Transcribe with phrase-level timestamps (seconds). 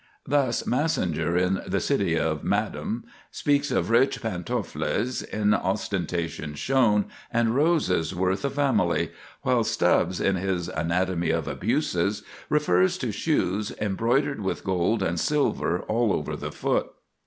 [0.25, 8.15] Thus, Massinger, in "The City Madam," speaks of rich "pantofles in ostentation shown, and roses
[8.15, 9.11] worth a family";
[9.43, 15.81] while Stubbs, in his "Anatomy of Abuses," refers to shoes "embroidered with gold and silver
[15.81, 16.87] all over the foot."